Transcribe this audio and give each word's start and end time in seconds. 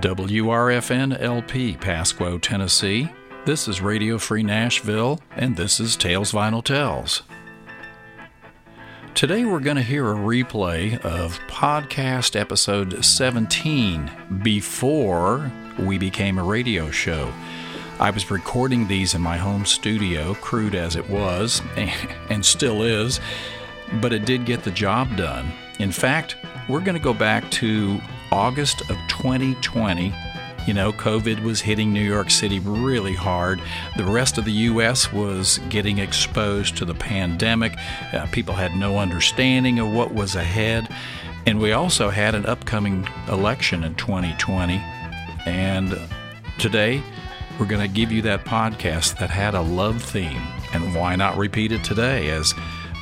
WRFN 0.00 1.20
LP, 1.20 1.76
Pasquo, 1.76 2.40
Tennessee. 2.40 3.10
This 3.44 3.68
is 3.68 3.82
Radio 3.82 4.16
Free 4.16 4.42
Nashville, 4.42 5.20
and 5.36 5.54
this 5.54 5.78
is 5.78 5.94
Tales 5.94 6.32
Vinyl 6.32 6.64
Tells. 6.64 7.22
Today 9.14 9.44
we're 9.44 9.60
going 9.60 9.76
to 9.76 9.82
hear 9.82 10.10
a 10.10 10.14
replay 10.14 10.98
of 11.04 11.38
podcast 11.48 12.34
episode 12.34 13.04
17 13.04 14.10
before 14.42 15.52
we 15.78 15.98
became 15.98 16.38
a 16.38 16.44
radio 16.44 16.90
show. 16.90 17.30
I 17.98 18.08
was 18.08 18.30
recording 18.30 18.88
these 18.88 19.14
in 19.14 19.20
my 19.20 19.36
home 19.36 19.66
studio, 19.66 20.32
crude 20.32 20.74
as 20.74 20.96
it 20.96 21.10
was, 21.10 21.60
and 22.30 22.42
still 22.46 22.82
is, 22.84 23.20
but 24.00 24.14
it 24.14 24.24
did 24.24 24.46
get 24.46 24.62
the 24.62 24.70
job 24.70 25.14
done. 25.18 25.52
In 25.78 25.92
fact, 25.92 26.36
we're 26.70 26.80
going 26.80 26.96
to 26.96 27.02
go 27.02 27.12
back 27.12 27.50
to 27.50 28.00
August 28.32 28.82
of 28.82 28.96
2020. 29.08 30.14
You 30.66 30.74
know, 30.74 30.92
COVID 30.92 31.42
was 31.42 31.60
hitting 31.60 31.92
New 31.92 32.02
York 32.02 32.30
City 32.30 32.58
really 32.60 33.14
hard. 33.14 33.60
The 33.96 34.04
rest 34.04 34.38
of 34.38 34.44
the 34.44 34.52
U.S. 34.52 35.12
was 35.12 35.58
getting 35.70 35.98
exposed 35.98 36.76
to 36.76 36.84
the 36.84 36.94
pandemic. 36.94 37.76
Uh, 38.12 38.26
people 38.26 38.54
had 38.54 38.74
no 38.76 38.98
understanding 38.98 39.78
of 39.78 39.90
what 39.90 40.12
was 40.12 40.34
ahead. 40.34 40.88
And 41.46 41.58
we 41.58 41.72
also 41.72 42.10
had 42.10 42.34
an 42.34 42.46
upcoming 42.46 43.08
election 43.28 43.82
in 43.84 43.94
2020. 43.94 44.74
And 45.46 45.98
today, 46.58 47.02
we're 47.58 47.66
going 47.66 47.86
to 47.86 47.94
give 47.94 48.12
you 48.12 48.22
that 48.22 48.44
podcast 48.44 49.18
that 49.18 49.30
had 49.30 49.54
a 49.54 49.60
love 49.62 50.02
theme. 50.02 50.42
And 50.72 50.94
why 50.94 51.16
not 51.16 51.36
repeat 51.36 51.72
it 51.72 51.82
today 51.82 52.30
as 52.30 52.54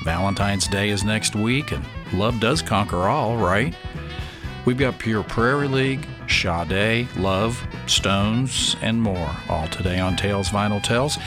Valentine's 0.05 0.69
Day 0.69 0.91
is 0.91 1.05
next 1.05 1.35
week 1.35 1.73
and 1.73 1.85
love 2.13 2.41
does 2.41 2.63
conquer 2.63 3.09
all, 3.09 3.37
right? 3.37 3.75
We've 4.65 4.77
got 4.77 4.99
Pure 4.99 5.25
Prairie 5.25 5.69
League, 5.69 6.07
Sade, 6.29 7.09
Love, 7.17 7.67
Stones, 7.87 8.77
and 8.83 9.01
more, 9.01 9.35
all 9.49 9.69
today 9.69 9.99
on 9.99 10.17
Tales 10.17 10.49
Vinyl 10.51 10.83
Tells. 10.83 11.19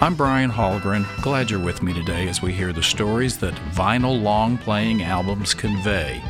I'm 0.00 0.14
Brian 0.14 0.50
Hallgren. 0.50 1.06
Glad 1.22 1.50
you're 1.50 1.58
with 1.58 1.82
me 1.82 1.92
today 1.92 2.28
as 2.28 2.42
we 2.42 2.52
hear 2.52 2.72
the 2.72 2.82
stories 2.82 3.38
that 3.38 3.54
vinyl 3.72 4.20
long 4.22 4.58
playing 4.58 5.02
albums 5.02 5.54
convey. 5.54 6.22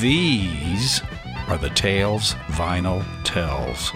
These 0.00 1.02
are 1.48 1.58
the 1.58 1.70
Tales 1.70 2.34
Vinyl 2.48 3.04
Tells. 3.24 3.92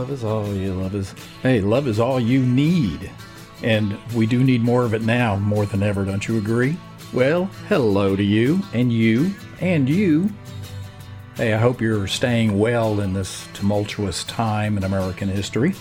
Love 0.00 0.10
is 0.10 0.24
all 0.24 0.54
you 0.54 0.72
love 0.72 0.94
is 0.94 1.14
hey 1.42 1.60
love 1.60 1.86
is 1.86 2.00
all 2.00 2.18
you 2.18 2.40
need 2.40 3.10
and 3.62 3.98
we 4.14 4.24
do 4.24 4.42
need 4.42 4.62
more 4.62 4.84
of 4.84 4.94
it 4.94 5.02
now 5.02 5.36
more 5.36 5.66
than 5.66 5.82
ever 5.82 6.06
don't 6.06 6.26
you 6.26 6.38
agree 6.38 6.74
well 7.12 7.44
hello 7.68 8.16
to 8.16 8.22
you 8.22 8.58
and 8.72 8.90
you 8.90 9.30
and 9.60 9.90
you 9.90 10.30
Hey, 11.36 11.54
I 11.54 11.58
hope 11.58 11.80
you're 11.80 12.06
staying 12.06 12.58
well 12.58 13.00
in 13.00 13.14
this 13.14 13.48
tumultuous 13.54 14.24
time 14.24 14.76
in 14.76 14.84
American 14.84 15.26
history. 15.26 15.74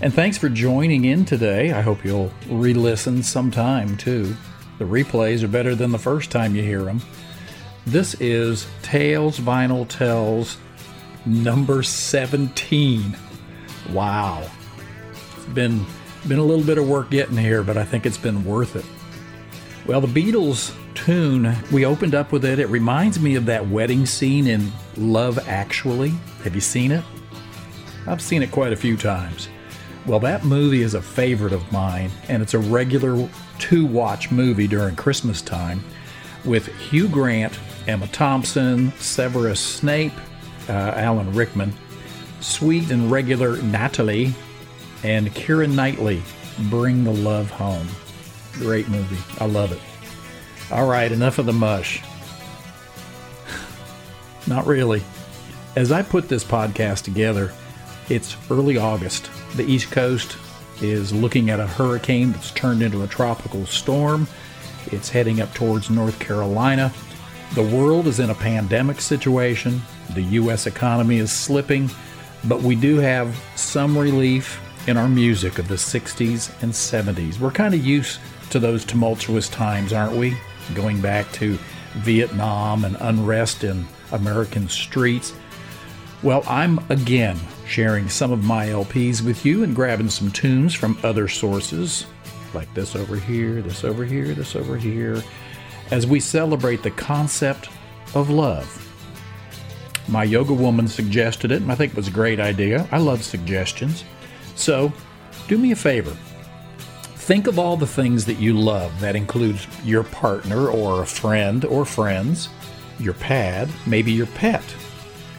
And 0.00 0.12
thanks 0.12 0.36
for 0.36 0.48
joining 0.48 1.04
in 1.04 1.24
today. 1.24 1.70
I 1.70 1.82
hope 1.82 2.04
you'll 2.04 2.32
re 2.48 2.74
listen 2.74 3.22
sometime 3.22 3.96
too. 3.96 4.34
The 4.78 4.84
replays 4.84 5.44
are 5.44 5.48
better 5.48 5.76
than 5.76 5.92
the 5.92 6.00
first 6.00 6.32
time 6.32 6.56
you 6.56 6.62
hear 6.64 6.82
them. 6.82 7.00
This 7.86 8.14
is 8.14 8.66
Tales 8.82 9.38
Vinyl 9.38 9.86
Tells 9.86 10.56
number 11.24 11.82
17. 11.82 13.16
Wow. 13.90 14.48
It's 15.36 15.46
been 15.46 15.84
been 16.28 16.38
a 16.38 16.44
little 16.44 16.64
bit 16.64 16.78
of 16.78 16.88
work 16.88 17.10
getting 17.10 17.36
here, 17.36 17.64
but 17.64 17.76
I 17.76 17.84
think 17.84 18.06
it's 18.06 18.18
been 18.18 18.44
worth 18.44 18.76
it. 18.76 18.84
Well, 19.86 20.00
the 20.00 20.06
Beatles 20.06 20.72
tune, 20.94 21.56
we 21.72 21.84
opened 21.84 22.14
up 22.14 22.30
with 22.30 22.44
it. 22.44 22.60
It 22.60 22.68
reminds 22.68 23.18
me 23.18 23.34
of 23.34 23.46
that 23.46 23.66
wedding 23.68 24.06
scene 24.06 24.46
in 24.46 24.70
Love 24.96 25.38
Actually. 25.48 26.10
Have 26.44 26.54
you 26.54 26.60
seen 26.60 26.92
it? 26.92 27.04
I've 28.06 28.20
seen 28.20 28.42
it 28.42 28.52
quite 28.52 28.72
a 28.72 28.76
few 28.76 28.96
times. 28.96 29.48
Well, 30.06 30.20
that 30.20 30.44
movie 30.44 30.82
is 30.82 30.94
a 30.94 31.02
favorite 31.02 31.52
of 31.52 31.70
mine, 31.72 32.10
and 32.28 32.42
it's 32.42 32.54
a 32.54 32.58
regular 32.58 33.28
two 33.58 33.86
watch 33.86 34.30
movie 34.30 34.66
during 34.66 34.96
Christmas 34.96 35.42
time 35.42 35.82
with 36.44 36.66
Hugh 36.76 37.08
Grant, 37.08 37.58
Emma 37.86 38.08
Thompson, 38.08 38.92
Severus 38.98 39.60
Snape, 39.60 40.12
uh, 40.68 40.72
Alan 40.96 41.32
Rickman, 41.32 41.72
sweet 42.42 42.90
and 42.90 43.10
regular 43.10 43.60
Natalie, 43.62 44.34
and 45.02 45.28
Keira 45.34 45.72
Knightley 45.72 46.22
bring 46.70 47.04
the 47.04 47.12
love 47.12 47.50
home. 47.50 47.86
Great 48.54 48.88
movie. 48.88 49.18
I 49.40 49.46
love 49.46 49.72
it. 49.72 49.80
All 50.70 50.86
right, 50.86 51.10
enough 51.10 51.38
of 51.38 51.46
the 51.46 51.52
mush. 51.52 52.02
Not 54.46 54.66
really. 54.66 55.02
As 55.76 55.90
I 55.90 56.02
put 56.02 56.28
this 56.28 56.44
podcast 56.44 57.02
together, 57.04 57.52
it's 58.08 58.36
early 58.50 58.76
August. 58.76 59.30
The 59.56 59.64
East 59.64 59.90
Coast 59.90 60.36
is 60.82 61.12
looking 61.12 61.50
at 61.50 61.60
a 61.60 61.66
hurricane 61.66 62.32
that's 62.32 62.50
turned 62.50 62.82
into 62.82 63.02
a 63.02 63.06
tropical 63.06 63.64
storm. 63.66 64.26
It's 64.86 65.08
heading 65.08 65.40
up 65.40 65.54
towards 65.54 65.90
North 65.90 66.18
Carolina. 66.18 66.92
The 67.54 67.62
world 67.62 68.06
is 68.06 68.18
in 68.18 68.30
a 68.30 68.34
pandemic 68.34 69.00
situation. 69.00 69.80
The 70.14 70.22
U.S. 70.22 70.66
economy 70.66 71.18
is 71.18 71.30
slipping, 71.30 71.90
but 72.44 72.62
we 72.62 72.74
do 72.74 72.98
have 72.98 73.40
some 73.56 73.96
relief 73.96 74.60
in 74.88 74.96
our 74.96 75.08
music 75.08 75.58
of 75.58 75.68
the 75.68 75.76
60s 75.76 76.50
and 76.62 76.72
70s. 76.72 77.38
We're 77.38 77.50
kind 77.50 77.74
of 77.74 77.84
used 77.84 78.18
to 78.50 78.58
those 78.58 78.84
tumultuous 78.84 79.48
times, 79.48 79.92
aren't 79.92 80.16
we? 80.16 80.36
Going 80.74 81.00
back 81.00 81.30
to 81.32 81.58
Vietnam 81.94 82.84
and 82.84 82.96
unrest 83.00 83.64
in 83.64 83.86
American 84.10 84.68
streets. 84.68 85.34
Well, 86.22 86.42
I'm 86.46 86.78
again 86.88 87.38
sharing 87.66 88.08
some 88.08 88.32
of 88.32 88.44
my 88.44 88.66
LPs 88.66 89.22
with 89.22 89.44
you 89.46 89.62
and 89.62 89.74
grabbing 89.74 90.10
some 90.10 90.30
tunes 90.30 90.74
from 90.74 90.98
other 91.02 91.28
sources, 91.28 92.06
like 92.54 92.72
this 92.74 92.94
over 92.94 93.16
here, 93.16 93.62
this 93.62 93.84
over 93.84 94.04
here, 94.04 94.34
this 94.34 94.54
over 94.54 94.76
here, 94.76 95.22
as 95.90 96.06
we 96.06 96.20
celebrate 96.20 96.82
the 96.82 96.90
concept 96.90 97.68
of 98.14 98.30
love. 98.30 98.91
My 100.12 100.24
yoga 100.24 100.52
woman 100.52 100.88
suggested 100.88 101.50
it, 101.52 101.62
and 101.62 101.72
I 101.72 101.74
think 101.74 101.92
it 101.92 101.96
was 101.96 102.06
a 102.06 102.10
great 102.10 102.38
idea. 102.38 102.86
I 102.92 102.98
love 102.98 103.24
suggestions. 103.24 104.04
So, 104.56 104.92
do 105.48 105.56
me 105.56 105.72
a 105.72 105.76
favor. 105.76 106.14
Think 107.16 107.46
of 107.46 107.58
all 107.58 107.78
the 107.78 107.86
things 107.86 108.26
that 108.26 108.38
you 108.38 108.52
love. 108.52 109.00
That 109.00 109.16
includes 109.16 109.66
your 109.86 110.04
partner 110.04 110.68
or 110.68 111.00
a 111.00 111.06
friend 111.06 111.64
or 111.64 111.86
friends, 111.86 112.50
your 113.00 113.14
pad, 113.14 113.70
maybe 113.86 114.12
your 114.12 114.26
pet, 114.26 114.62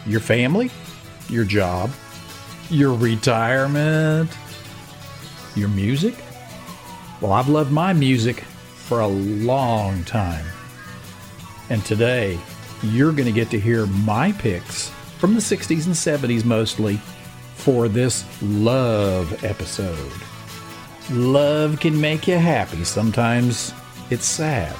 your 0.07 0.19
family, 0.19 0.71
your 1.29 1.45
job, 1.45 1.91
your 2.71 2.95
retirement, 2.95 4.31
your 5.55 5.69
music. 5.69 6.15
Well, 7.21 7.33
I've 7.33 7.47
loved 7.47 7.71
my 7.71 7.93
music 7.93 8.39
for 8.39 9.01
a 9.01 9.07
long 9.07 10.03
time. 10.03 10.45
And 11.69 11.85
today, 11.85 12.39
you're 12.83 13.11
going 13.11 13.25
to 13.25 13.31
get 13.31 13.49
to 13.51 13.59
hear 13.59 13.85
my 13.87 14.31
picks 14.33 14.89
from 15.17 15.33
the 15.33 15.39
60s 15.39 15.85
and 15.85 15.95
70s 15.95 16.43
mostly 16.43 16.97
for 17.55 17.87
this 17.87 18.25
love 18.41 19.43
episode. 19.43 20.11
Love 21.11 21.79
can 21.79 21.99
make 21.99 22.27
you 22.27 22.37
happy. 22.37 22.83
Sometimes 22.83 23.73
it's 24.09 24.25
sad. 24.25 24.75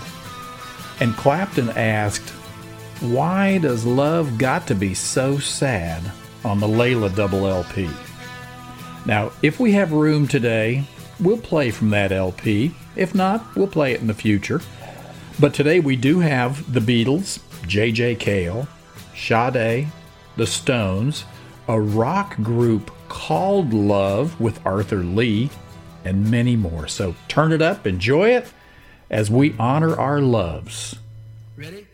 And 1.00 1.16
Clapton 1.16 1.70
asked, 1.70 2.30
Why 3.00 3.58
does 3.58 3.86
love 3.86 4.38
got 4.38 4.68
to 4.68 4.76
be 4.76 4.94
so 4.94 5.40
sad 5.40 6.04
on 6.44 6.60
the 6.60 6.68
Layla 6.68 7.16
double 7.16 7.48
LP? 7.48 7.90
Now, 9.06 9.32
if 9.42 9.60
we 9.60 9.74
have 9.74 9.92
room 9.92 10.28
today, 10.28 10.86
we'll 11.20 11.38
play 11.38 11.72
from 11.72 11.90
that 11.92 12.12
LP. 12.12 12.74
If 12.96 13.14
not, 13.16 13.56
we'll 13.56 13.68
play 13.68 13.94
it 13.94 14.02
in 14.02 14.08
the 14.08 14.14
future. 14.14 14.62
But 15.40 15.54
today 15.54 15.80
we 15.80 15.96
do 15.96 16.20
have 16.20 16.72
the 16.72 16.80
Beatles, 16.80 17.40
J.J. 17.68 18.16
Cale, 18.16 18.68
Sade, 19.16 19.88
the 20.38 20.48
Stones, 20.48 21.26
a 21.68 21.80
rock 21.80 22.36
group 22.38 22.92
called 23.08 23.74
Love 23.74 24.40
with 24.40 24.66
Arthur 24.66 25.04
Lee, 25.04 25.50
and 26.06 26.30
many 26.30 26.56
more. 26.56 26.88
So 26.88 27.16
turn 27.28 27.52
it 27.52 27.62
up, 27.62 27.88
enjoy 27.88 28.30
it 28.30 28.52
as 29.10 29.30
we 29.30 29.56
honor 29.58 29.96
our 29.98 30.20
loves. 30.20 30.96
Ready? 31.56 31.88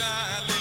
darling. 0.00 0.59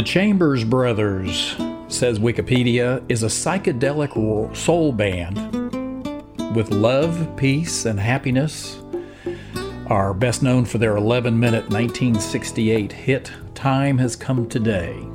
The 0.00 0.06
Chambers 0.06 0.64
Brothers, 0.64 1.54
says 1.88 2.18
Wikipedia, 2.18 3.04
is 3.10 3.22
a 3.22 3.26
psychedelic 3.26 4.56
soul 4.56 4.92
band 4.92 5.36
with 6.56 6.70
love, 6.70 7.36
peace, 7.36 7.84
and 7.84 8.00
happiness. 8.00 8.80
Are 9.88 10.14
best 10.14 10.42
known 10.42 10.64
for 10.64 10.78
their 10.78 10.96
11 10.96 11.38
minute 11.38 11.68
1968 11.68 12.90
hit 12.90 13.30
Time 13.54 13.98
Has 13.98 14.16
Come 14.16 14.48
Today. 14.48 15.06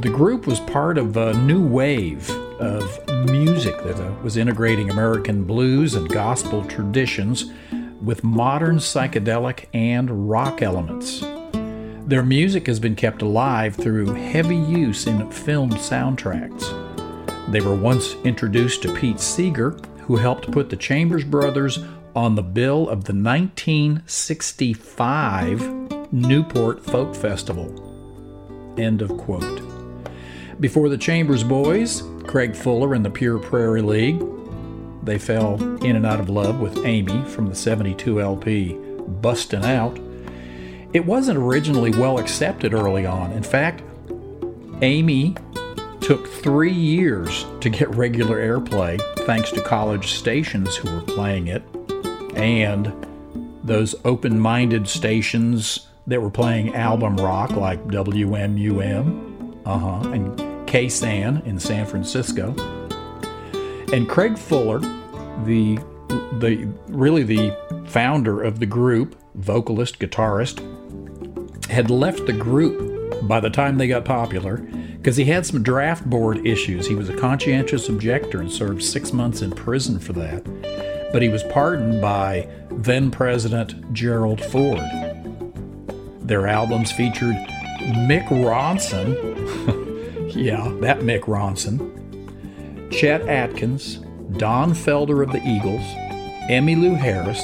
The 0.00 0.10
group 0.12 0.48
was 0.48 0.58
part 0.58 0.98
of 0.98 1.16
a 1.16 1.34
new 1.34 1.64
wave 1.64 2.28
of 2.58 2.98
music 3.26 3.80
that 3.84 3.94
uh, 3.94 4.12
was 4.24 4.36
integrating 4.36 4.90
American 4.90 5.44
blues 5.44 5.94
and 5.94 6.08
gospel 6.08 6.64
traditions 6.64 7.52
with 8.02 8.24
modern 8.24 8.78
psychedelic 8.78 9.66
and 9.72 10.28
rock 10.28 10.62
elements. 10.62 11.22
Their 12.10 12.22
music 12.24 12.66
has 12.66 12.80
been 12.80 12.96
kept 12.96 13.22
alive 13.22 13.76
through 13.76 14.14
heavy 14.14 14.56
use 14.56 15.06
in 15.06 15.30
film 15.30 15.70
soundtracks. 15.70 16.66
They 17.52 17.60
were 17.60 17.76
once 17.76 18.16
introduced 18.24 18.82
to 18.82 18.92
Pete 18.92 19.20
Seeger, 19.20 19.78
who 20.00 20.16
helped 20.16 20.50
put 20.50 20.70
the 20.70 20.76
Chambers 20.76 21.22
Brothers 21.22 21.78
on 22.16 22.34
the 22.34 22.42
bill 22.42 22.88
of 22.88 23.04
the 23.04 23.12
1965 23.12 26.12
Newport 26.12 26.84
Folk 26.84 27.14
Festival. 27.14 28.74
End 28.76 29.02
of 29.02 29.16
quote. 29.16 29.62
Before 30.58 30.88
the 30.88 30.98
Chambers 30.98 31.44
Boys, 31.44 32.02
Craig 32.26 32.56
Fuller 32.56 32.94
and 32.94 33.04
the 33.04 33.10
Pure 33.10 33.38
Prairie 33.38 33.82
League, 33.82 34.20
they 35.04 35.16
fell 35.16 35.62
in 35.84 35.94
and 35.94 36.04
out 36.04 36.18
of 36.18 36.28
love 36.28 36.58
with 36.58 36.84
Amy 36.84 37.22
from 37.26 37.46
the 37.46 37.54
72 37.54 38.20
LP 38.20 38.72
Bustin' 39.06 39.64
Out 39.64 39.96
it 40.92 41.04
wasn't 41.04 41.38
originally 41.38 41.90
well 41.92 42.18
accepted 42.18 42.74
early 42.74 43.06
on. 43.06 43.32
In 43.32 43.42
fact, 43.42 43.82
Amy 44.82 45.36
took 46.00 46.26
three 46.26 46.72
years 46.72 47.46
to 47.60 47.68
get 47.68 47.88
regular 47.94 48.38
airplay 48.38 49.00
thanks 49.26 49.50
to 49.52 49.60
college 49.60 50.12
stations 50.12 50.74
who 50.76 50.90
were 50.90 51.02
playing 51.02 51.46
it 51.48 51.62
and 52.34 52.92
those 53.62 53.94
open 54.04 54.40
minded 54.40 54.88
stations 54.88 55.86
that 56.06 56.20
were 56.20 56.30
playing 56.30 56.74
album 56.74 57.16
rock 57.16 57.50
like 57.50 57.84
WMUM 57.86 59.60
uh-huh, 59.66 60.10
and 60.10 60.36
KSAN 60.66 61.44
in 61.46 61.60
San 61.60 61.86
Francisco. 61.86 62.54
And 63.92 64.08
Craig 64.08 64.38
Fuller, 64.38 64.80
the, 65.44 65.78
the 66.38 66.68
really 66.88 67.22
the 67.22 67.56
founder 67.86 68.42
of 68.42 68.58
the 68.58 68.66
group, 68.66 69.16
vocalist, 69.34 69.98
guitarist, 69.98 70.64
had 71.70 71.90
left 71.90 72.26
the 72.26 72.32
group 72.32 73.26
by 73.28 73.40
the 73.40 73.50
time 73.50 73.78
they 73.78 73.88
got 73.88 74.04
popular 74.04 74.56
because 74.96 75.16
he 75.16 75.24
had 75.24 75.46
some 75.46 75.62
draft 75.62 76.04
board 76.04 76.46
issues. 76.46 76.86
He 76.86 76.94
was 76.94 77.08
a 77.08 77.16
conscientious 77.16 77.88
objector 77.88 78.40
and 78.40 78.52
served 78.52 78.82
six 78.82 79.12
months 79.12 79.40
in 79.40 79.50
prison 79.50 79.98
for 79.98 80.12
that. 80.14 80.44
But 81.12 81.22
he 81.22 81.28
was 81.28 81.42
pardoned 81.44 82.00
by 82.02 82.48
then 82.70 83.10
President 83.10 83.92
Gerald 83.92 84.44
Ford. 84.44 84.80
Their 86.20 86.46
albums 86.46 86.92
featured 86.92 87.36
Mick 87.80 88.28
Ronson, 88.28 89.14
yeah, 90.36 90.68
that 90.80 91.00
Mick 91.00 91.22
Ronson, 91.22 91.80
Chet 92.92 93.22
Atkins, 93.22 93.96
Don 94.36 94.72
Felder 94.72 95.22
of 95.22 95.32
the 95.32 95.42
Eagles, 95.46 95.82
Emmylou 96.50 96.96
Harris, 96.96 97.42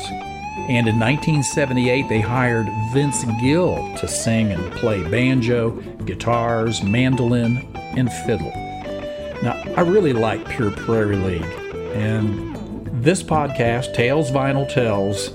and 0.68 0.88
in 0.88 0.98
1978, 0.98 2.08
they 2.08 2.20
hired 2.20 2.68
Vince 2.92 3.24
Gill 3.40 3.76
to 3.98 4.08
sing 4.08 4.50
and 4.50 4.72
play 4.72 5.08
banjo, 5.08 5.70
guitars, 6.04 6.82
mandolin, 6.82 7.58
and 7.96 8.12
fiddle. 8.12 8.50
Now, 9.44 9.62
I 9.76 9.82
really 9.82 10.12
like 10.12 10.48
Pure 10.48 10.72
Prairie 10.72 11.14
League, 11.14 11.44
and 11.94 12.56
this 13.00 13.22
podcast, 13.22 13.94
Tales 13.94 14.32
Vinyl 14.32 14.68
Tells, 14.68 15.30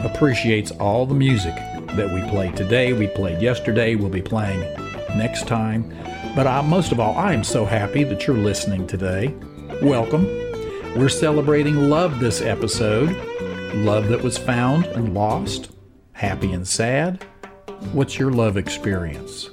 appreciates 0.00 0.72
all 0.72 1.06
the 1.06 1.14
music 1.14 1.54
that 1.96 2.12
we 2.12 2.20
played 2.28 2.54
today, 2.54 2.92
we 2.92 3.06
played 3.06 3.40
yesterday, 3.40 3.94
we'll 3.94 4.10
be 4.10 4.20
playing 4.20 4.60
next 5.16 5.46
time. 5.46 5.90
But 6.36 6.46
I, 6.46 6.60
most 6.60 6.92
of 6.92 7.00
all, 7.00 7.16
I 7.16 7.32
am 7.32 7.44
so 7.44 7.64
happy 7.64 8.04
that 8.04 8.26
you're 8.26 8.36
listening 8.36 8.86
today. 8.86 9.34
Welcome. 9.80 10.24
We're 10.96 11.08
celebrating 11.08 11.88
love 11.88 12.20
this 12.20 12.42
episode 12.42 13.08
love 13.74 14.08
that 14.08 14.22
was 14.22 14.38
found 14.38 14.86
and 14.86 15.14
lost, 15.14 15.70
Happy 16.14 16.52
and 16.52 16.66
sad? 16.66 17.24
What's 17.92 18.18
your 18.18 18.30
love 18.30 18.56
experience? 18.56 19.50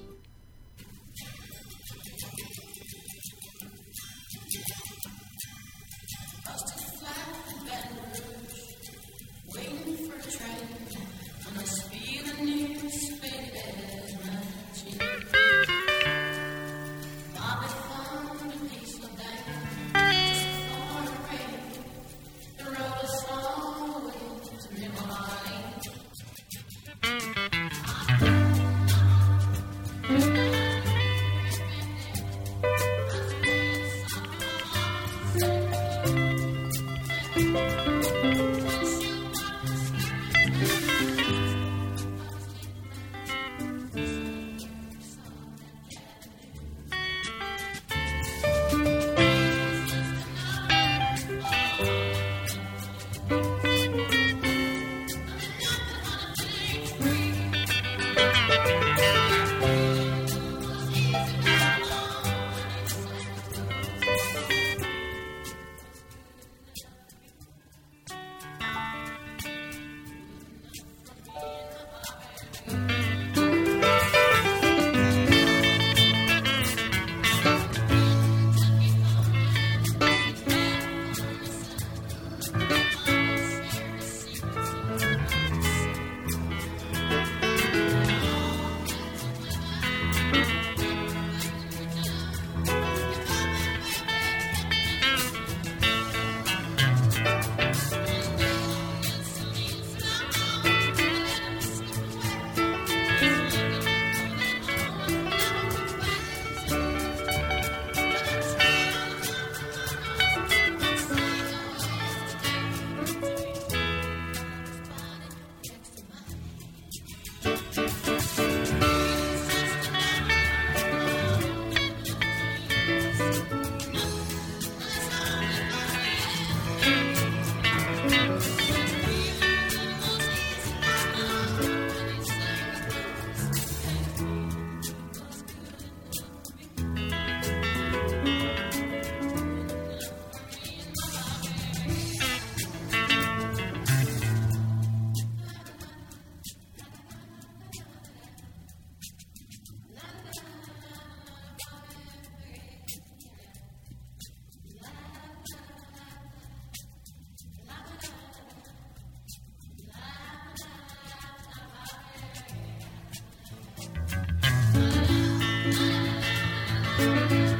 Música 167.01 167.50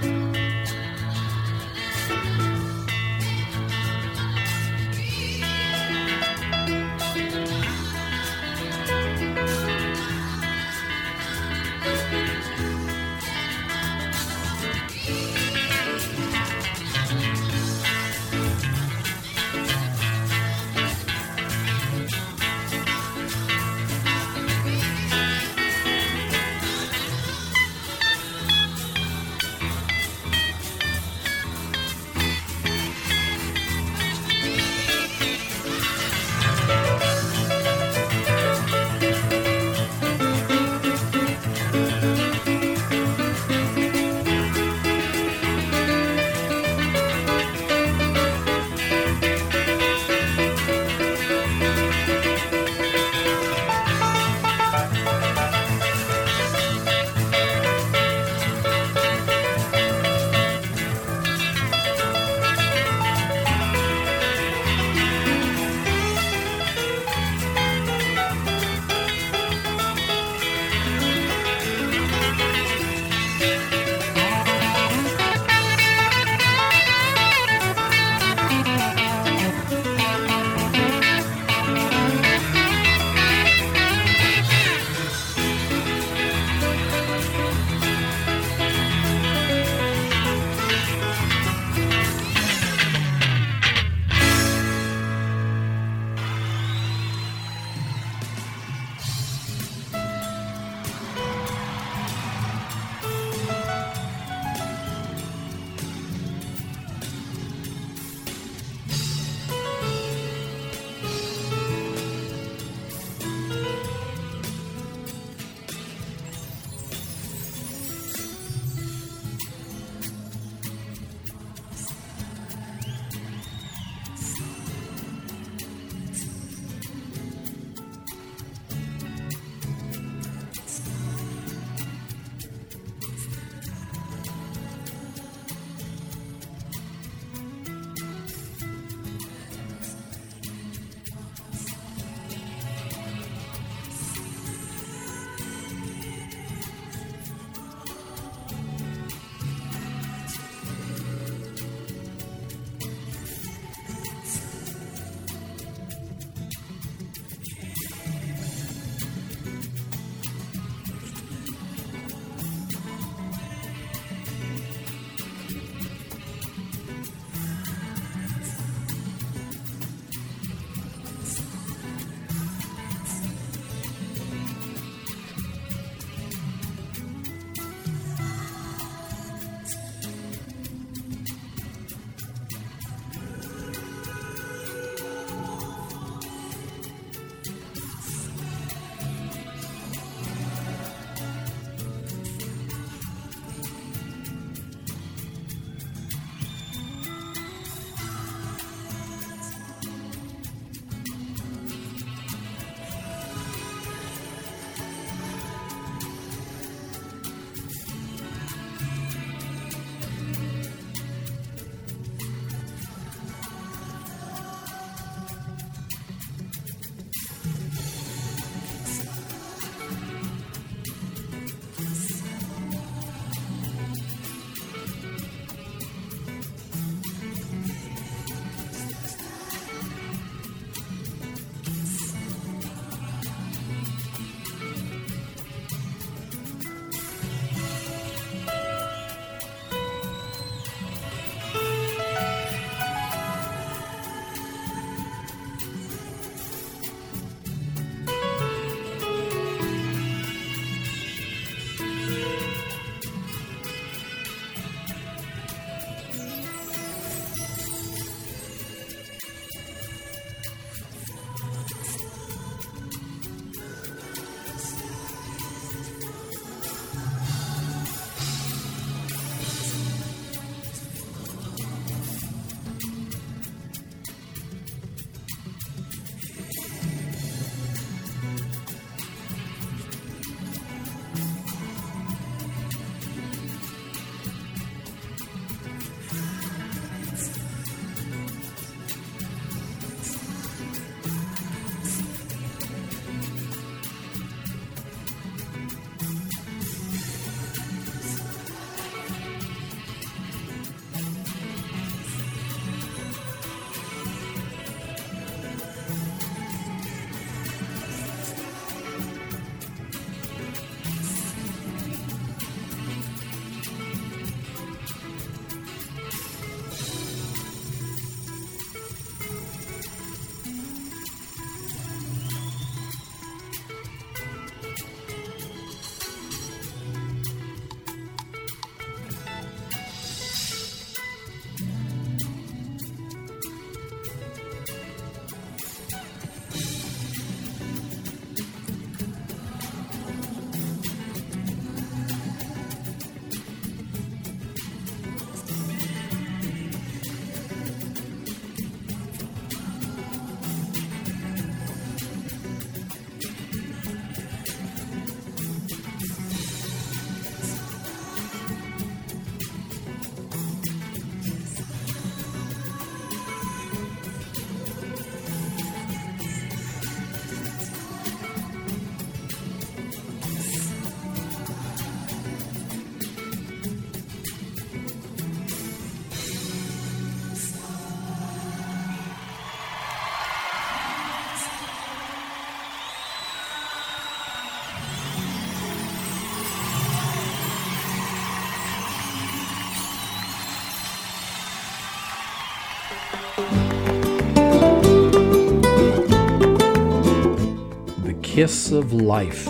Kiss 398.42 398.72
of 398.72 398.92
Life, 398.92 399.46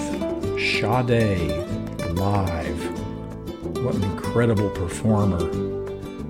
Sade, 0.60 1.50
live. 2.10 3.78
What 3.78 3.96
an 3.96 4.04
incredible 4.04 4.70
performer. 4.72 5.50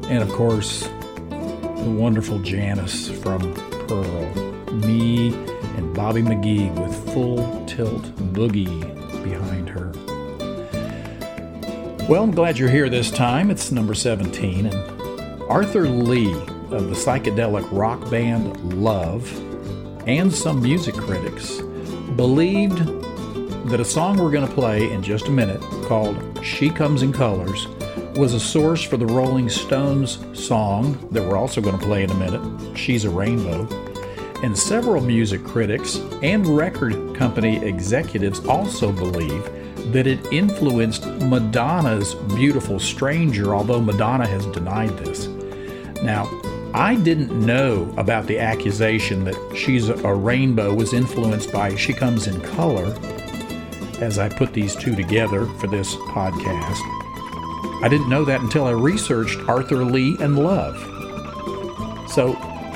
And 0.07 0.21
of 0.21 0.29
course, 0.29 0.83
the 1.31 1.95
wonderful 1.97 2.37
Janis 2.37 3.09
from 3.09 3.55
Pearl. 3.87 4.35
Me 4.75 5.33
and 5.75 5.91
Bobby 5.95 6.21
McGee 6.21 6.71
with 6.79 7.13
full 7.15 7.65
tilt 7.65 8.03
boogie 8.31 8.83
behind 9.23 9.67
her. 9.67 9.91
Well, 12.07 12.21
I'm 12.21 12.29
glad 12.29 12.59
you're 12.59 12.69
here 12.69 12.89
this 12.89 13.09
time. 13.09 13.49
It's 13.49 13.71
number 13.71 13.95
17. 13.95 14.67
And 14.67 15.41
Arthur 15.49 15.89
Lee 15.89 16.31
of 16.69 16.89
the 16.89 16.95
psychedelic 16.95 17.67
rock 17.71 18.07
band 18.11 18.83
Love 18.83 19.27
and 20.07 20.31
some 20.31 20.61
music 20.61 20.93
critics 20.93 21.60
believed 22.21 22.77
that 23.67 23.79
a 23.79 23.83
song 23.83 24.15
we're 24.15 24.29
going 24.29 24.47
to 24.47 24.53
play 24.53 24.91
in 24.91 25.01
just 25.01 25.27
a 25.27 25.31
minute 25.31 25.59
called 25.87 26.15
She 26.45 26.69
Comes 26.69 27.01
in 27.01 27.11
Colors 27.11 27.65
was 28.15 28.35
a 28.35 28.39
source 28.39 28.83
for 28.83 28.95
the 28.95 29.07
Rolling 29.07 29.49
Stones 29.49 30.19
song 30.39 31.09
that 31.09 31.23
we're 31.23 31.35
also 31.35 31.61
going 31.61 31.79
to 31.79 31.83
play 31.83 32.03
in 32.03 32.11
a 32.11 32.13
minute, 32.13 32.77
She's 32.77 33.05
a 33.05 33.09
Rainbow. 33.09 33.67
And 34.43 34.55
several 34.55 35.01
music 35.01 35.43
critics 35.43 35.95
and 36.21 36.45
record 36.45 37.15
company 37.15 37.57
executives 37.65 38.45
also 38.45 38.91
believe 38.91 39.43
that 39.91 40.05
it 40.05 40.23
influenced 40.31 41.07
Madonna's 41.23 42.13
Beautiful 42.35 42.79
Stranger, 42.79 43.55
although 43.55 43.81
Madonna 43.81 44.27
has 44.27 44.45
denied 44.45 44.95
this. 44.99 45.25
Now, 46.03 46.25
I 46.73 46.95
didn't 46.95 47.37
know 47.37 47.93
about 47.97 48.27
the 48.27 48.39
accusation 48.39 49.25
that 49.25 49.35
She's 49.55 49.89
a 49.89 50.13
Rainbow 50.13 50.73
was 50.73 50.93
influenced 50.93 51.51
by 51.51 51.75
She 51.75 51.91
Comes 51.91 52.27
in 52.27 52.39
Color 52.39 52.95
as 53.99 54.17
I 54.17 54.29
put 54.29 54.53
these 54.53 54.73
two 54.75 54.95
together 54.95 55.45
for 55.59 55.67
this 55.67 55.95
podcast. 55.95 56.79
I 57.83 57.89
didn't 57.89 58.09
know 58.09 58.23
that 58.23 58.39
until 58.39 58.65
I 58.67 58.71
researched 58.71 59.37
Arthur 59.49 59.83
Lee 59.83 60.15
and 60.21 60.39
Love. 60.39 60.77
So, 62.09 62.33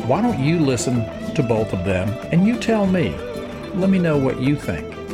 why 0.08 0.22
don't 0.22 0.40
you 0.40 0.60
listen 0.60 1.06
to 1.34 1.42
both 1.42 1.72
of 1.72 1.86
them 1.86 2.10
and 2.34 2.46
you 2.46 2.60
tell 2.60 2.86
me? 2.86 3.16
Let 3.76 3.90
me 3.90 3.98
know 3.98 4.18
what 4.18 4.42
you 4.42 4.58
think. 4.58 5.05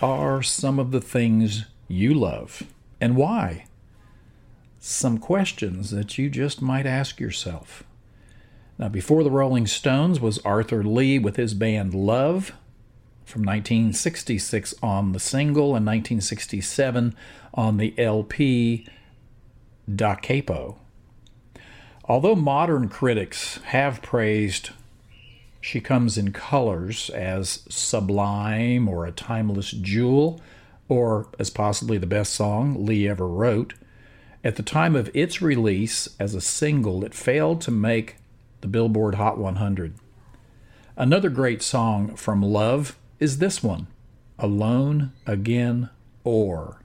Are 0.00 0.42
some 0.42 0.78
of 0.78 0.90
the 0.90 1.00
things 1.00 1.64
you 1.88 2.14
love 2.14 2.62
and 3.00 3.16
why? 3.16 3.64
Some 4.78 5.18
questions 5.18 5.90
that 5.90 6.18
you 6.18 6.30
just 6.30 6.62
might 6.62 6.86
ask 6.86 7.18
yourself. 7.18 7.82
Now, 8.78 8.88
before 8.88 9.24
the 9.24 9.30
Rolling 9.30 9.66
Stones 9.66 10.20
was 10.20 10.38
Arthur 10.40 10.84
Lee 10.84 11.18
with 11.18 11.36
his 11.36 11.52
band 11.52 11.94
Love 11.94 12.52
from 13.24 13.42
1966 13.42 14.74
on 14.82 15.12
the 15.12 15.20
single 15.20 15.74
and 15.74 15.84
1967 15.84 17.14
on 17.54 17.76
the 17.76 17.98
LP 17.98 18.86
Da 19.92 20.14
Capo. 20.14 20.78
Although 22.04 22.36
modern 22.36 22.88
critics 22.88 23.58
have 23.64 24.00
praised 24.00 24.70
She 25.68 25.82
Comes 25.82 26.16
in 26.16 26.32
Colors 26.32 27.10
as 27.10 27.62
sublime 27.68 28.88
or 28.88 29.04
a 29.04 29.12
timeless 29.12 29.70
jewel, 29.70 30.40
or 30.88 31.26
as 31.38 31.50
possibly 31.50 31.98
the 31.98 32.06
best 32.06 32.32
song 32.32 32.86
Lee 32.86 33.06
ever 33.06 33.28
wrote, 33.28 33.74
at 34.42 34.56
the 34.56 34.62
time 34.62 34.96
of 34.96 35.10
its 35.12 35.42
release 35.42 36.08
as 36.18 36.34
a 36.34 36.40
single, 36.40 37.04
it 37.04 37.12
failed 37.12 37.60
to 37.60 37.70
make 37.70 38.16
the 38.62 38.66
Billboard 38.66 39.16
Hot 39.16 39.36
100. 39.36 39.92
Another 40.96 41.28
great 41.28 41.60
song 41.60 42.16
from 42.16 42.40
Love 42.40 42.96
is 43.20 43.36
this 43.36 43.62
one 43.62 43.88
Alone 44.38 45.12
Again 45.26 45.90
or. 46.24 46.80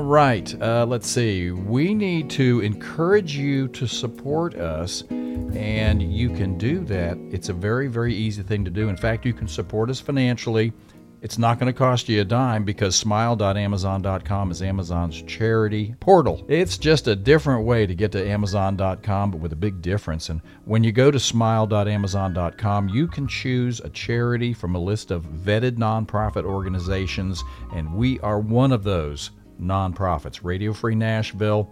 All 0.00 0.06
right, 0.06 0.62
uh, 0.62 0.86
let's 0.86 1.06
see. 1.06 1.50
We 1.50 1.92
need 1.92 2.30
to 2.30 2.60
encourage 2.60 3.36
you 3.36 3.68
to 3.68 3.86
support 3.86 4.54
us, 4.54 5.02
and 5.10 6.02
you 6.02 6.30
can 6.30 6.56
do 6.56 6.80
that. 6.86 7.18
It's 7.30 7.50
a 7.50 7.52
very, 7.52 7.86
very 7.86 8.14
easy 8.14 8.42
thing 8.42 8.64
to 8.64 8.70
do. 8.70 8.88
In 8.88 8.96
fact, 8.96 9.26
you 9.26 9.34
can 9.34 9.46
support 9.46 9.90
us 9.90 10.00
financially. 10.00 10.72
It's 11.20 11.36
not 11.36 11.58
going 11.58 11.70
to 11.70 11.78
cost 11.78 12.08
you 12.08 12.22
a 12.22 12.24
dime 12.24 12.64
because 12.64 12.96
smile.amazon.com 12.96 14.50
is 14.50 14.62
Amazon's 14.62 15.20
charity 15.24 15.94
portal. 16.00 16.46
It's 16.48 16.78
just 16.78 17.06
a 17.06 17.14
different 17.14 17.66
way 17.66 17.86
to 17.86 17.94
get 17.94 18.10
to 18.12 18.26
amazon.com, 18.26 19.32
but 19.32 19.40
with 19.42 19.52
a 19.52 19.56
big 19.56 19.82
difference. 19.82 20.30
And 20.30 20.40
when 20.64 20.82
you 20.82 20.92
go 20.92 21.10
to 21.10 21.20
smile.amazon.com, 21.20 22.88
you 22.88 23.06
can 23.06 23.28
choose 23.28 23.80
a 23.80 23.90
charity 23.90 24.54
from 24.54 24.74
a 24.74 24.80
list 24.80 25.10
of 25.10 25.26
vetted 25.26 25.72
nonprofit 25.72 26.44
organizations, 26.44 27.44
and 27.74 27.94
we 27.94 28.18
are 28.20 28.40
one 28.40 28.72
of 28.72 28.82
those 28.82 29.30
nonprofits. 29.60 30.40
Radio 30.42 30.72
Free 30.72 30.94
Nashville, 30.94 31.70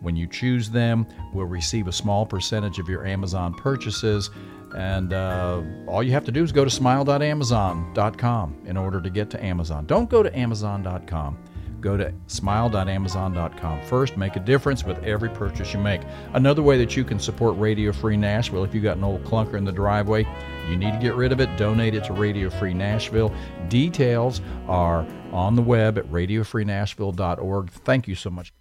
when 0.00 0.16
you 0.16 0.26
choose 0.26 0.70
them, 0.70 1.06
will 1.32 1.46
receive 1.46 1.88
a 1.88 1.92
small 1.92 2.26
percentage 2.26 2.78
of 2.78 2.88
your 2.88 3.06
Amazon 3.06 3.54
purchases. 3.54 4.30
And 4.76 5.12
uh, 5.12 5.62
all 5.86 6.02
you 6.02 6.12
have 6.12 6.24
to 6.26 6.32
do 6.32 6.42
is 6.42 6.52
go 6.52 6.64
to 6.64 6.70
smile.amazon.com 6.70 8.62
in 8.66 8.76
order 8.76 9.00
to 9.00 9.10
get 9.10 9.30
to 9.30 9.44
Amazon. 9.44 9.86
Don't 9.86 10.08
go 10.08 10.22
to 10.22 10.38
amazon.com. 10.38 11.38
Go 11.80 11.96
to 11.96 12.12
smile.amazon.com 12.26 13.82
first. 13.82 14.16
Make 14.16 14.36
a 14.36 14.40
difference 14.40 14.84
with 14.84 15.02
every 15.02 15.30
purchase 15.30 15.72
you 15.72 15.80
make. 15.80 16.02
Another 16.34 16.62
way 16.62 16.78
that 16.78 16.96
you 16.96 17.04
can 17.04 17.18
support 17.18 17.58
Radio 17.58 17.92
Free 17.92 18.16
Nashville, 18.16 18.64
if 18.64 18.74
you've 18.74 18.84
got 18.84 18.96
an 18.96 19.04
old 19.04 19.24
clunker 19.24 19.54
in 19.54 19.64
the 19.64 19.72
driveway, 19.72 20.26
you 20.68 20.76
need 20.76 20.92
to 20.92 20.98
get 20.98 21.14
rid 21.14 21.32
of 21.32 21.40
it, 21.40 21.56
donate 21.56 21.94
it 21.94 22.04
to 22.04 22.12
Radio 22.12 22.50
Free 22.50 22.74
Nashville. 22.74 23.32
Details 23.68 24.40
are 24.68 25.06
on 25.32 25.54
the 25.54 25.62
web 25.62 25.98
at 25.98 26.06
radiofreenashville.org. 26.06 27.70
Thank 27.70 28.08
you 28.08 28.14
so 28.14 28.30
much. 28.30 28.52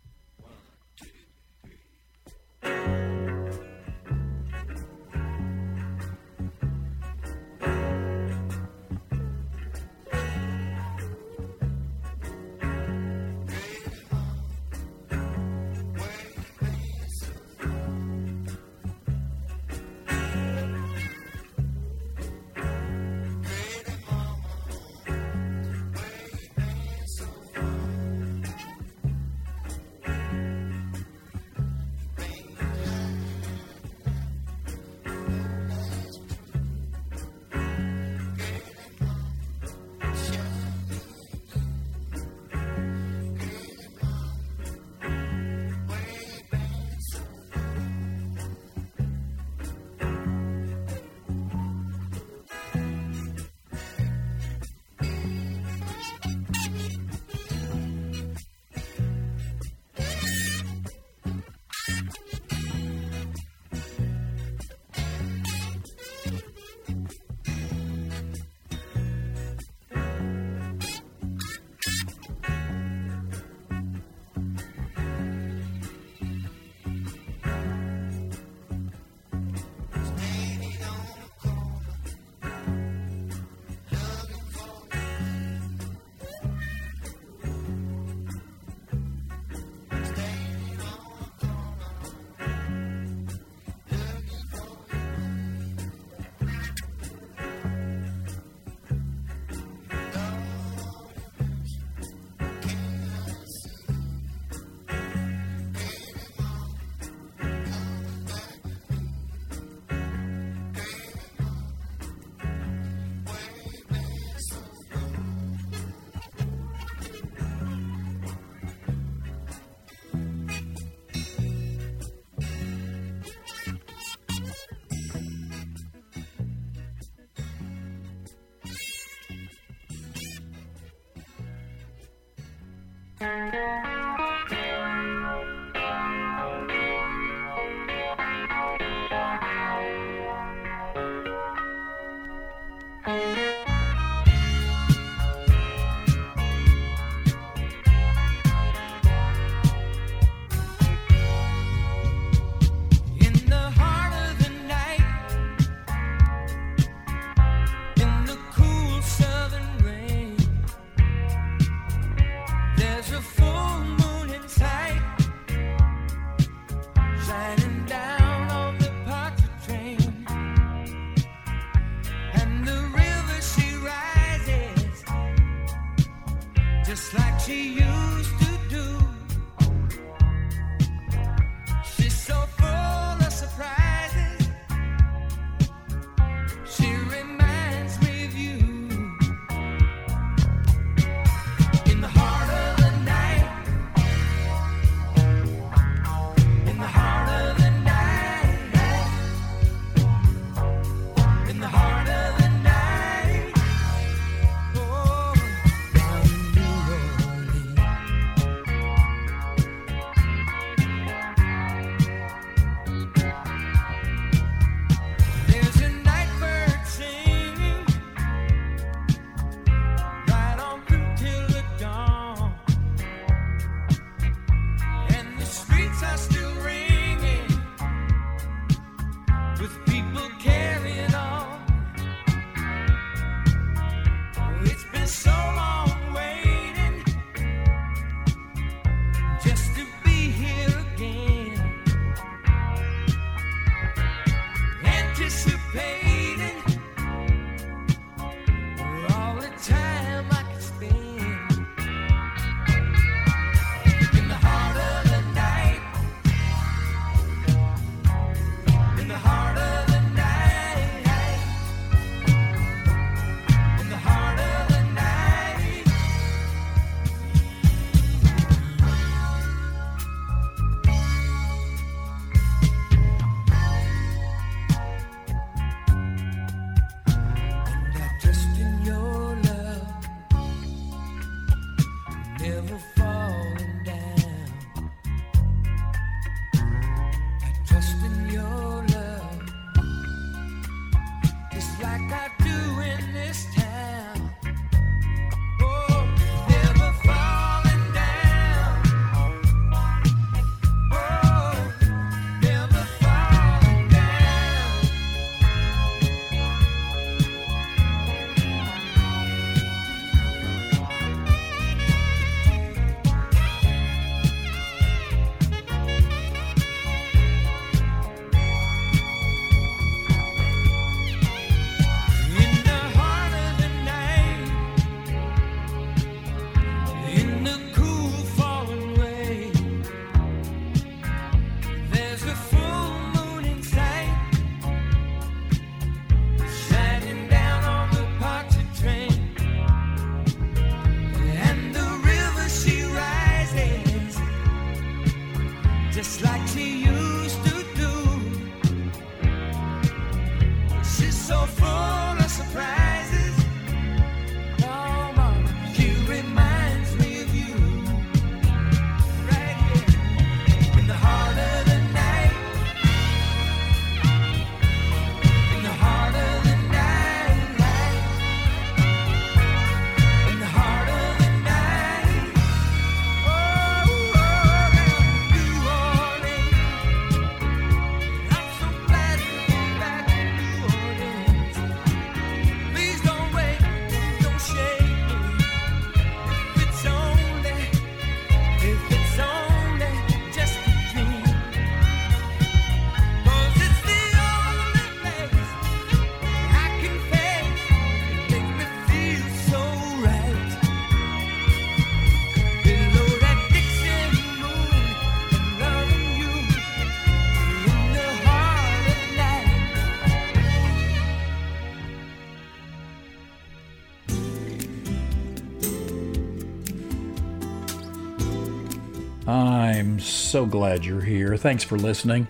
So 420.29 420.45
glad 420.45 420.85
you're 420.85 421.01
here. 421.01 421.35
Thanks 421.37 421.63
for 421.63 421.77
listening. 421.77 422.27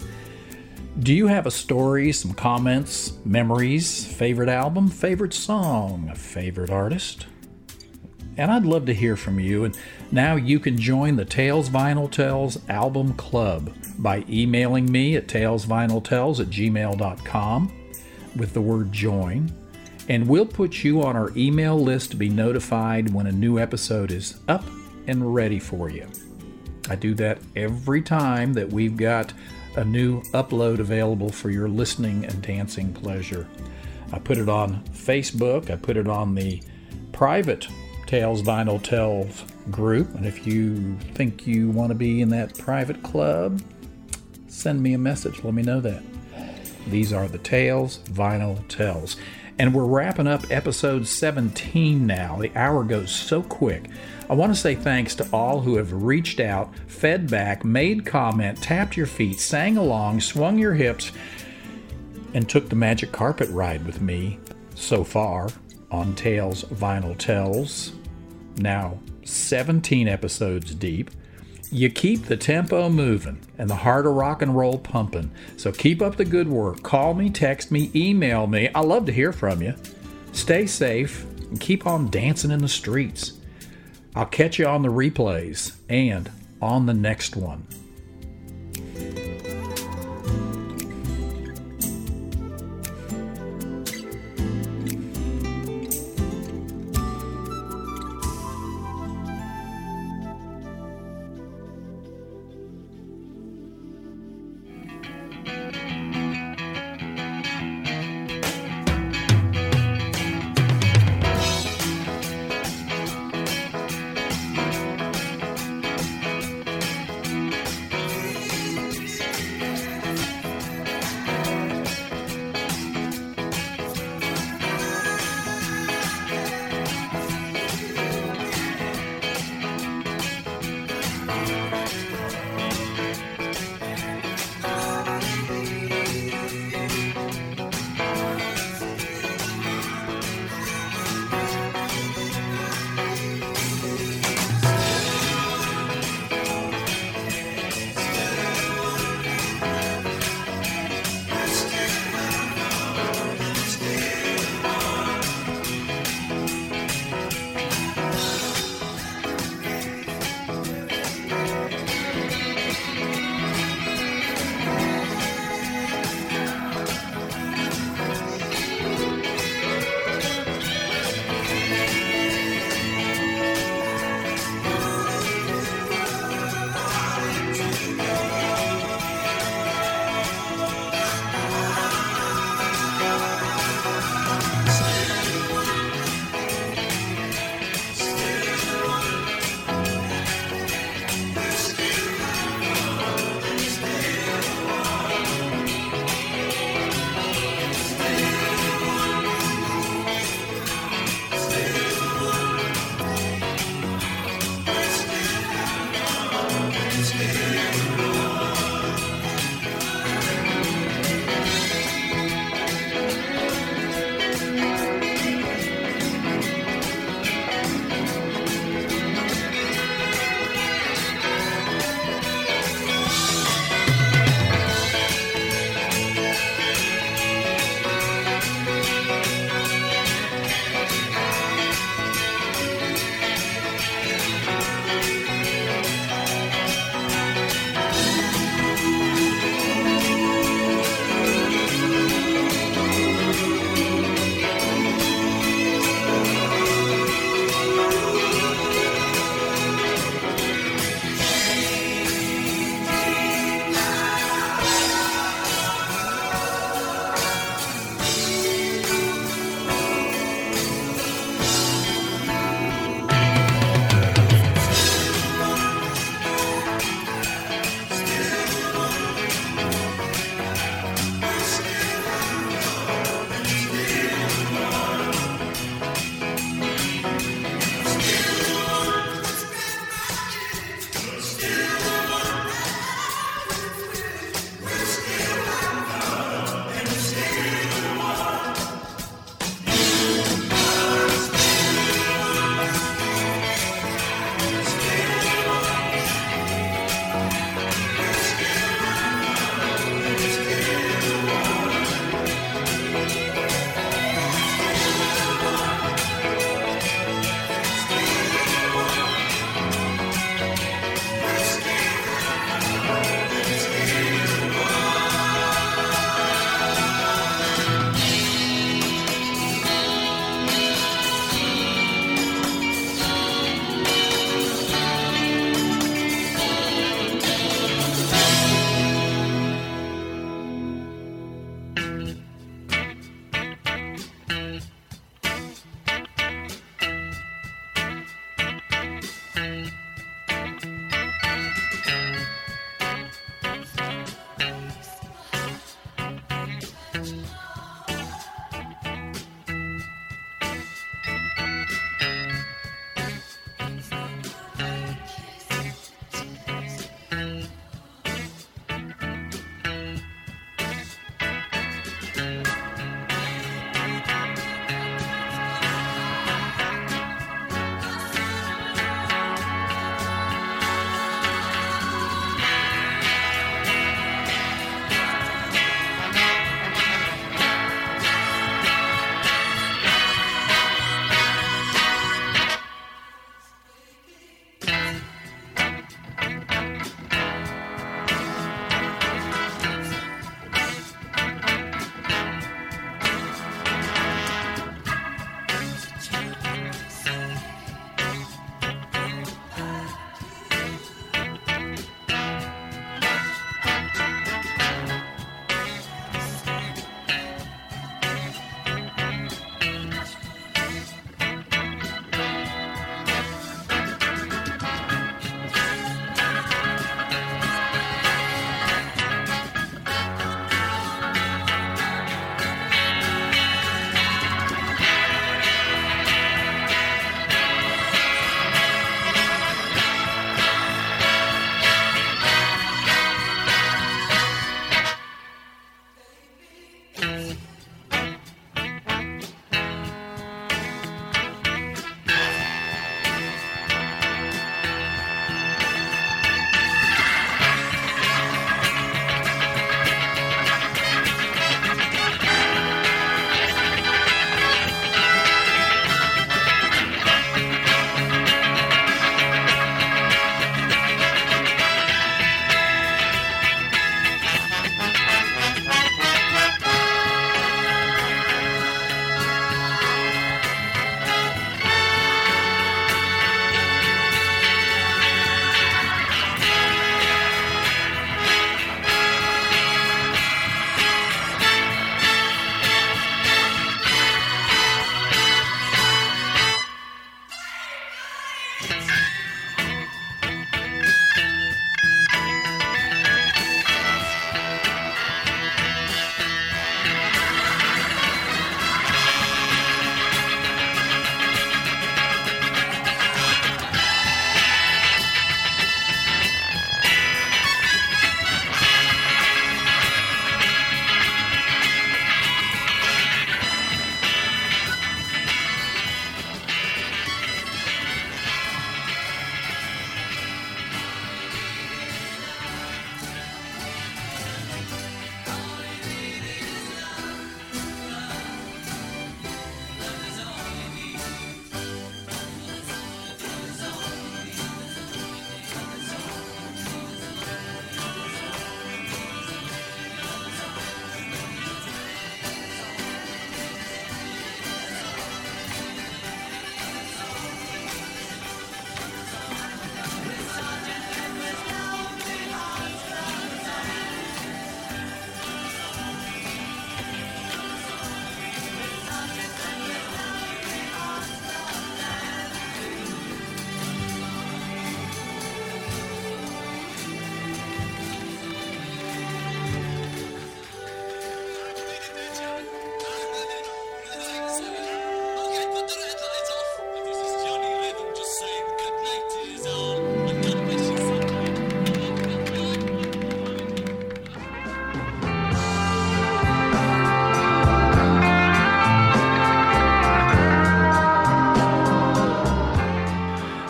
Do 0.99 1.13
you 1.13 1.27
have 1.27 1.45
a 1.45 1.51
story, 1.51 2.11
some 2.11 2.33
comments, 2.33 3.13
memories, 3.25 4.05
favorite 4.05 4.49
album, 4.49 4.89
favorite 4.89 5.33
song, 5.33 6.13
favorite 6.15 6.69
artist? 6.69 7.27
and 8.39 8.49
I'd 8.51 8.65
love 8.65 8.85
to 8.85 8.93
hear 8.93 9.17
from 9.17 9.37
you. 9.37 9.65
And 9.65 9.77
now 10.11 10.37
you 10.37 10.59
can 10.59 10.77
join 10.77 11.17
the 11.17 11.25
Tales 11.25 11.69
Vinyl 11.69 12.09
Tells 12.09 12.57
album 12.69 13.13
club 13.15 13.73
by 13.97 14.23
emailing 14.29 14.89
me 14.89 15.17
at 15.17 15.27
talesvinyltells 15.27 16.39
at 16.39 16.47
gmail.com 16.47 17.71
with 18.37 18.53
the 18.53 18.61
word 18.61 18.93
join. 18.93 19.51
And 20.07 20.25
we'll 20.25 20.45
put 20.45 20.85
you 20.85 21.03
on 21.03 21.17
our 21.17 21.31
email 21.35 21.77
list 21.77 22.11
to 22.11 22.17
be 22.17 22.29
notified 22.29 23.13
when 23.13 23.27
a 23.27 23.31
new 23.31 23.59
episode 23.59 24.09
is 24.09 24.39
up 24.47 24.63
and 25.05 25.35
ready 25.35 25.59
for 25.59 25.89
you. 25.89 26.07
I 26.89 26.95
do 26.95 27.13
that 27.15 27.39
every 27.55 28.01
time 28.01 28.53
that 28.53 28.69
we've 28.69 28.97
got 28.97 29.31
a 29.75 29.83
new 29.85 30.21
upload 30.33 30.79
available 30.79 31.29
for 31.29 31.49
your 31.49 31.69
listening 31.69 32.25
and 32.25 32.41
dancing 32.41 32.93
pleasure. 32.93 33.47
I 34.11 34.19
put 34.19 34.37
it 34.37 34.49
on 34.49 34.83
Facebook, 34.91 35.69
I 35.69 35.75
put 35.75 35.95
it 35.95 36.07
on 36.07 36.33
the 36.35 36.61
private 37.11 37.67
Tales 38.07 38.41
Vinyl 38.41 38.81
Tells 38.81 39.43
group. 39.69 40.15
And 40.15 40.25
if 40.25 40.47
you 40.47 40.97
think 41.13 41.45
you 41.45 41.69
want 41.69 41.89
to 41.89 41.95
be 41.95 42.21
in 42.21 42.29
that 42.29 42.57
private 42.57 43.03
club, 43.03 43.61
send 44.47 44.81
me 44.81 44.93
a 44.93 44.97
message. 44.97 45.43
Let 45.43 45.53
me 45.53 45.61
know 45.61 45.79
that. 45.81 46.01
These 46.87 47.13
are 47.13 47.27
the 47.27 47.37
Tales 47.37 47.99
Vinyl 48.05 48.67
Tells. 48.67 49.15
And 49.59 49.75
we're 49.75 49.85
wrapping 49.85 50.25
up 50.25 50.49
episode 50.49 51.05
17 51.05 52.07
now. 52.07 52.37
The 52.37 52.51
hour 52.55 52.83
goes 52.83 53.11
so 53.11 53.43
quick. 53.43 53.89
I 54.29 54.33
want 54.33 54.53
to 54.53 54.59
say 54.59 54.75
thanks 54.75 55.15
to 55.15 55.27
all 55.33 55.61
who 55.61 55.77
have 55.77 55.91
reached 55.91 56.39
out, 56.39 56.71
fed 56.87 57.29
back, 57.31 57.65
made 57.65 58.05
comment, 58.05 58.61
tapped 58.61 58.95
your 58.95 59.07
feet, 59.07 59.39
sang 59.39 59.75
along, 59.75 60.21
swung 60.21 60.59
your 60.59 60.75
hips, 60.75 61.11
and 62.35 62.47
took 62.47 62.69
the 62.69 62.75
magic 62.75 63.11
carpet 63.11 63.49
ride 63.49 63.83
with 63.87 64.01
me 64.01 64.39
so 64.75 65.03
far 65.03 65.49
on 65.89 66.13
Tales 66.13 66.63
Vinyl 66.65 67.17
Tells. 67.17 67.93
Now 68.57 68.99
17 69.23 70.07
episodes 70.07 70.75
deep. 70.75 71.09
You 71.71 71.89
keep 71.89 72.25
the 72.25 72.37
tempo 72.37 72.87
moving 72.89 73.39
and 73.57 73.67
the 73.67 73.75
heart 73.75 74.05
of 74.05 74.13
rock 74.13 74.43
and 74.43 74.55
roll 74.55 74.77
pumping. 74.77 75.31
So 75.57 75.71
keep 75.71 76.03
up 76.03 76.17
the 76.17 76.25
good 76.25 76.47
work. 76.47 76.83
Call 76.83 77.15
me, 77.15 77.31
text 77.31 77.71
me, 77.71 77.89
email 77.95 78.45
me. 78.45 78.69
I 78.75 78.81
love 78.81 79.05
to 79.07 79.11
hear 79.11 79.33
from 79.33 79.63
you. 79.63 79.73
Stay 80.33 80.67
safe 80.67 81.25
and 81.49 81.59
keep 81.59 81.87
on 81.87 82.11
dancing 82.11 82.51
in 82.51 82.59
the 82.59 82.67
streets. 82.67 83.38
I'll 84.15 84.25
catch 84.25 84.59
you 84.59 84.65
on 84.65 84.81
the 84.81 84.89
replays 84.89 85.75
and 85.87 86.31
on 86.61 86.85
the 86.85 86.93
next 86.93 87.35
one. 87.35 87.67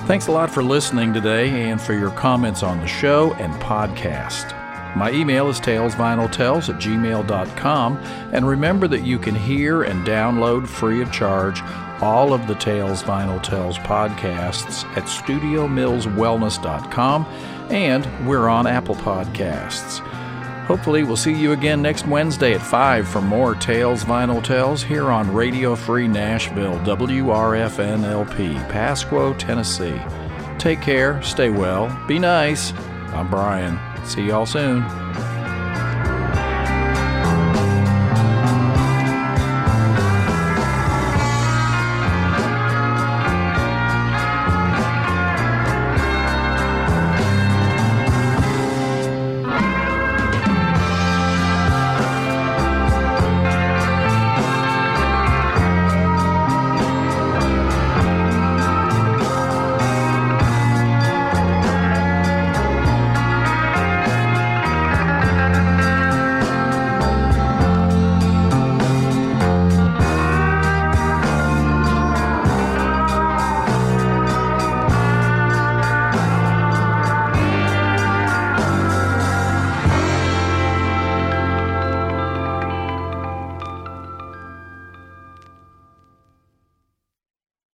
Thanks 0.09 0.25
a 0.25 0.31
lot 0.31 0.49
for 0.49 0.63
listening 0.63 1.13
today 1.13 1.69
and 1.69 1.79
for 1.79 1.93
your 1.93 2.09
comments 2.09 2.63
on 2.63 2.79
the 2.79 2.87
show 2.87 3.35
and 3.35 3.53
podcast. 3.61 4.55
My 4.97 5.11
email 5.11 5.49
is 5.49 5.61
talesvinyltells 5.61 6.67
at 6.67 6.81
gmail.com, 6.81 7.97
and 8.33 8.47
remember 8.47 8.87
that 8.87 9.05
you 9.05 9.19
can 9.19 9.35
hear 9.35 9.83
and 9.83 10.07
download 10.07 10.67
free 10.67 11.03
of 11.03 11.11
charge 11.11 11.61
all 12.01 12.33
of 12.33 12.47
the 12.47 12.55
Tales 12.55 13.03
Vinyl 13.03 13.39
Tells 13.43 13.77
podcasts 13.77 14.83
at 14.97 15.03
studiomillswellness.com, 15.03 17.25
and 17.69 18.27
we're 18.27 18.49
on 18.49 18.65
Apple 18.65 18.95
Podcasts. 18.95 20.03
Hopefully, 20.69 21.03
we'll 21.03 21.17
see 21.17 21.33
you 21.33 21.53
again 21.53 21.81
next 21.81 22.05
Wednesday 22.05 22.53
at 22.53 22.61
5 22.61 23.07
for 23.07 23.21
more 23.21 23.55
Tales 23.55 24.03
Vinyl 24.03 24.43
Tells 24.43 24.83
here 24.83 25.09
on 25.09 25.33
Radio 25.33 25.75
Free 25.75 26.07
Nashville, 26.07 26.77
WRFNLP, 26.81 28.69
Pasquo, 28.69 29.35
Tennessee. 29.39 29.99
Take 30.59 30.79
care, 30.79 31.19
stay 31.23 31.49
well, 31.49 31.89
be 32.07 32.19
nice. 32.19 32.71
I'm 33.15 33.31
Brian. 33.31 33.79
See 34.05 34.27
y'all 34.27 34.45
soon. 34.45 34.83